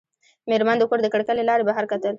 [0.49, 2.09] مېرمن د کور د کړکۍ له لارې بهر کتل.